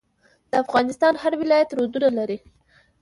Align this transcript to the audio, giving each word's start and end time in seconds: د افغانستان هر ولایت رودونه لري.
د 0.49 0.51
افغانستان 0.63 1.13
هر 1.23 1.33
ولایت 1.41 1.69
رودونه 1.77 2.09
لري. 2.17 2.37